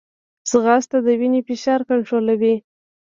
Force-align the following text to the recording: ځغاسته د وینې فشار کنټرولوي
ځغاسته 0.49 0.97
د 1.05 1.07
وینې 1.19 1.41
فشار 1.47 1.79
کنټرولوي 1.89 2.55